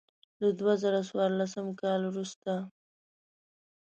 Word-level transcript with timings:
له 0.41 0.49
دوه 0.59 0.73
زره 0.83 1.01
څوارلسم 1.09 1.67
کال 1.81 2.01
وروسته. 2.05 2.51